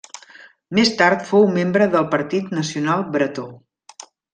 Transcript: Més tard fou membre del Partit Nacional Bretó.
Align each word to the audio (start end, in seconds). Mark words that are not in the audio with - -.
Més 0.77 0.91
tard 1.01 1.21
fou 1.33 1.47
membre 1.59 1.91
del 1.97 2.11
Partit 2.17 2.51
Nacional 2.61 3.09
Bretó. 3.17 3.51